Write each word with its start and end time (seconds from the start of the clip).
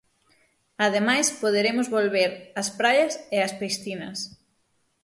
Ademais, 0.85 1.27
poderemos 1.41 1.87
volver 1.95 2.29
ás 2.61 2.69
praias 2.79 3.13
e 3.35 3.37
ás 3.45 3.53
piscinas. 3.59 4.17